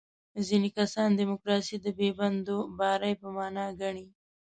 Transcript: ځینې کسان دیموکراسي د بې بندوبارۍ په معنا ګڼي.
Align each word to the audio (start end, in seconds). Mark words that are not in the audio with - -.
ځینې 0.47 0.69
کسان 0.77 1.09
دیموکراسي 1.19 1.75
د 1.81 1.87
بې 1.97 2.09
بندوبارۍ 2.17 3.13
په 3.21 3.27
معنا 3.35 3.65
ګڼي. 3.79 4.07